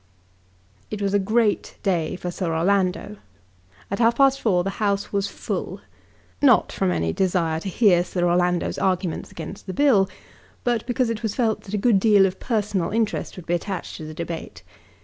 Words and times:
It 0.89 0.99
was 0.99 1.13
a 1.13 1.19
great 1.19 1.75
day 1.83 2.15
for 2.15 2.31
Sir 2.31 2.55
Orlando. 2.55 3.17
At 3.91 3.99
half 3.99 4.15
past 4.15 4.41
four 4.41 4.63
the 4.63 4.71
House 4.81 5.13
was 5.13 5.27
full, 5.27 5.79
not 6.41 6.71
from 6.71 6.89
any 6.89 7.13
desire 7.13 7.59
to 7.59 7.69
hear 7.69 8.03
Sir 8.03 8.27
Orlando's 8.27 8.79
arguments 8.79 9.29
against 9.29 9.67
the 9.67 9.73
Bill, 9.75 10.09
but 10.63 10.87
because 10.87 11.11
it 11.11 11.21
was 11.21 11.35
felt 11.35 11.61
that 11.65 11.75
a 11.75 11.77
good 11.77 11.99
deal 11.99 12.25
of 12.25 12.39
personal 12.39 12.89
interest 12.89 13.35
would 13.35 13.45
be 13.45 13.53
attached 13.53 13.97
to 13.97 14.05
the 14.07 14.15
debate. 14.15 14.63